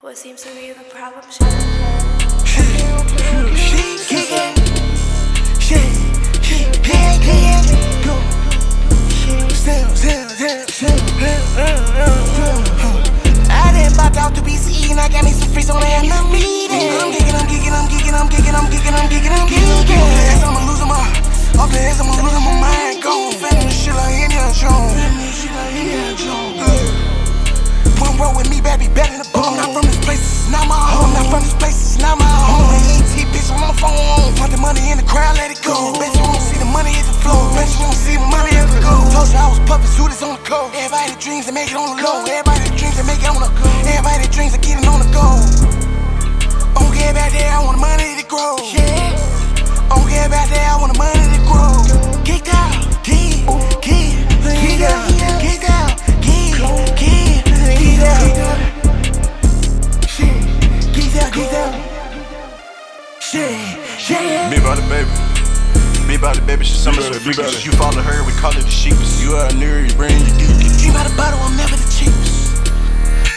What 0.00 0.16
seems 0.16 0.44
to 0.44 0.54
be 0.54 0.70
the 0.70 0.84
problem? 0.84 1.24
She. 1.28 1.42
I 13.50 13.72
done 13.74 13.92
popped 13.96 14.16
out 14.18 14.36
to 14.36 14.40
BCE 14.40 14.92
and 14.92 15.00
I 15.00 15.08
got 15.08 15.24
me 15.24 15.32
some 15.32 15.50
freaks 15.50 15.68
on 15.68 15.80
the 15.80 15.88
end 15.88 16.08
that 41.18 41.24
dreams 41.24 41.46
to 41.46 41.52
make 41.52 41.70
it 41.70 41.76
on 41.76 41.96
the 41.96 42.02
low. 42.02 42.22
Everybody 42.22 42.62
that 42.68 42.78
dreams 42.78 42.96
to 42.96 43.04
make 43.04 43.18
it 43.18 43.28
on 43.28 43.42
the 43.42 43.50
go. 43.58 43.66
Everybody 43.90 44.22
that 44.22 44.30
dreams 44.30 44.54
of 44.54 44.62
getting 44.62 44.86
on 44.86 45.02
the 45.02 45.10
go. 45.10 45.26
I 46.78 46.78
don't 46.78 46.94
care 46.94 47.10
about 47.10 47.30
that, 47.34 47.50
I 47.50 47.64
want 47.64 47.76
the 47.76 47.82
money 47.82 48.14
to 48.14 48.26
grow. 48.26 48.54
Yeah. 48.62 49.18
Don't 49.90 50.06
care 50.06 50.26
about 50.26 50.46
that, 50.46 50.62
I 50.62 50.78
want 50.78 50.94
the 50.94 50.98
money 50.98 51.26
to 51.34 51.40
grow. 51.42 51.74
Kick 52.22 52.46
out, 52.54 52.70
get, 53.02 53.50
get, 53.82 54.30
get 54.46 54.86
out, 54.86 55.10
get 55.42 55.66
out, 55.66 55.98
get, 56.22 56.54
get, 56.94 57.42
get 57.82 57.98
out. 58.06 58.62
Shit, 60.06 60.38
get 60.94 61.18
out, 61.18 61.32
get 61.34 61.50
out. 61.50 61.74
Shit, 63.18 63.58
yeah. 64.06 64.50
Me 64.50 64.56
about 64.58 64.78
it, 64.78 64.86
baby. 64.88 65.37
Me 66.18 66.26
about 66.26 66.38
it, 66.38 66.46
baby. 66.46 66.64
She's 66.64 66.82
some 66.82 66.98
of 66.98 67.04
the 67.04 67.14
freakiest. 67.22 67.64
You 67.64 67.70
follow 67.78 68.02
her, 68.02 68.26
we 68.26 68.32
call 68.34 68.50
her 68.50 68.60
the 68.60 68.70
sheepest. 68.70 69.22
You 69.22 69.36
out 69.36 69.54
near, 69.54 69.86
you 69.86 69.94
bring 69.94 70.10
your 70.18 70.34
geek. 70.34 70.66
Dream 70.82 70.90
by 70.90 71.06
the 71.06 71.14
bottle, 71.14 71.38
I'm 71.38 71.54
never 71.54 71.78
the 71.78 71.86
cheapest. 71.94 72.58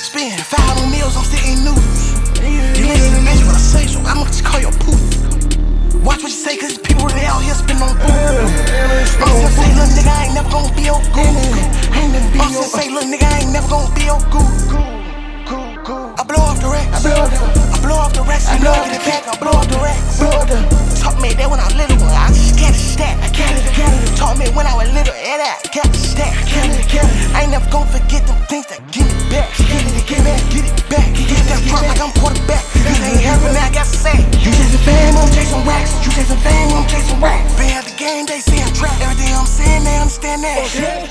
Spend 0.00 0.40
five 0.40 0.80
on 0.80 0.88
meals, 0.88 1.12
I'm 1.12 1.24
sitting 1.28 1.60
news. 1.68 2.16
You 2.40 2.88
ain't 2.88 2.96
even 2.96 3.24
measure 3.28 3.44
what 3.44 3.56
I 3.56 3.60
say, 3.60 3.84
so 3.84 4.00
I'ma 4.00 4.24
just 4.24 4.44
call 4.44 4.60
your 4.60 4.72
poop. 4.80 4.96
Watch 6.00 6.24
what 6.24 6.32
you 6.32 6.40
say, 6.40 6.56
cause 6.56 6.78
people 6.78 7.04
really 7.12 7.28
out 7.28 7.44
here 7.44 7.52
spin 7.52 7.76
on 7.76 7.92
food. 7.92 8.08
I'm 8.08 9.28
still 9.28 9.52
say, 9.52 9.68
little 9.76 9.92
nigga, 9.92 10.08
I 10.08 10.32
ain't 10.32 10.34
never 10.34 10.48
gonna 10.48 10.72
be 10.72 10.88
your 10.88 11.02
goo. 11.12 11.28
I'm 11.28 12.56
still 12.56 12.64
say, 12.72 12.88
little 12.88 13.04
nigga, 13.04 13.28
I 13.28 13.44
ain't 13.44 13.52
never 13.52 13.68
gonna 13.68 13.92
be 13.92 14.08
your 14.08 14.20
goo. 14.32 14.48
I 16.16 16.24
blow 16.24 16.40
off 16.40 16.56
the 16.56 16.72
racks. 16.72 17.04
I 17.04 17.78
blow 17.84 18.00
off 18.00 18.12
the 18.16 18.24
racks. 18.24 18.48
I 18.48 18.56
blow 18.56 18.72
off 18.72 18.88
the 18.88 19.00
back. 19.04 19.28
I 19.28 19.36
blow 19.36 19.50
off 19.50 19.50
the 19.50 19.50
racks. 19.50 19.51
Little, 25.42 25.58
yeah, 25.58 25.58
that 25.58 25.66
I 25.66 25.74
got 25.74 25.86
a 25.86 25.98
stack. 25.98 26.34
I 27.34 27.42
ain't 27.42 27.50
never 27.50 27.68
gonna 27.70 27.90
forget 27.90 28.22
them 28.26 28.38
things 28.46 28.66
that 28.70 28.80
give 28.94 29.06
me 29.06 29.14
back. 29.30 29.50
Get 29.58 29.82
it, 29.82 30.06
get 30.06 30.22
back, 30.22 30.40
get 30.54 30.64
it 30.66 30.76
back. 30.86 31.08
Get 31.14 31.42
that 31.50 31.60
front 31.66 31.86
like 31.88 32.00
I'm 32.00 32.12
quarterback. 32.14 32.62
This 32.78 32.98
ain't 33.02 33.22
happening, 33.22 33.58
I 33.58 33.70
got 33.74 33.86
to 33.88 33.96
say. 33.96 34.18
You 34.42 34.50
chasing 34.54 34.82
fame, 34.86 35.16
I'm 35.18 35.30
chasing 35.32 35.62
racks. 35.66 35.92
You 36.04 36.10
chasing 36.14 36.38
fame, 36.42 36.70
I'm 36.76 36.86
chasing 36.86 37.18
racks. 37.18 37.48
Been 37.58 37.74
at 37.74 37.84
the 37.86 37.96
game, 37.98 38.26
they 38.26 38.38
see 38.38 38.60
I'm 38.62 38.70
trapped. 38.76 39.02
Everything 39.02 39.32
I'm 39.34 39.48
saying, 39.48 39.82
they 39.84 39.96
understand 39.98 40.44
that. 40.44 40.62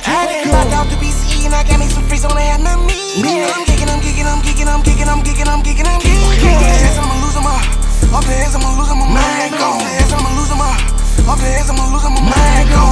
I 0.08 0.30
done 0.30 0.54
popped 0.54 0.74
out 0.76 0.88
the 0.88 0.98
BCE 1.02 1.52
and 1.52 1.56
I 1.56 1.64
got 1.68 1.80
me 1.80 1.88
some 1.92 2.06
freaks 2.08 2.24
on 2.24 2.36
the 2.36 2.44
of 2.44 2.80
me. 2.88 3.20
I'm 3.20 3.66
geeking, 3.68 3.90
I'm 3.90 4.00
geeking, 4.00 4.28
I'm 4.28 4.40
geeking, 4.46 4.70
I'm 4.70 4.82
geeking, 4.86 5.10
I'm 5.10 5.22
geeking, 5.26 5.50
I'm 5.50 5.62
geeking, 5.66 5.88
I'm. 5.88 6.00
Off 6.00 6.40
the 6.40 6.76
ass, 6.88 6.98
I'ma 6.98 7.16
lose 7.20 7.40
my. 7.42 7.58
Off 8.12 8.26
the 8.28 8.36
I'ma 8.36 8.70
lose 8.80 8.92
my 8.92 9.08
mind. 9.08 9.56
Off 9.56 9.82
the 9.82 10.16
I'ma 10.16 10.30
lose 10.38 10.54
my. 10.56 10.72
Off 11.32 11.40
the 11.40 11.48
ass, 11.48 11.70
I'ma 11.70 11.86
lose 11.92 12.04
my 12.04 12.91